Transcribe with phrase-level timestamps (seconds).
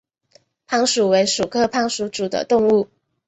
[0.67, 2.89] 攀鼠为鼠科攀鼠属的动物。